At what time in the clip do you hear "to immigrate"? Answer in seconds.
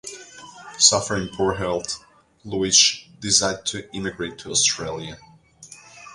3.67-4.39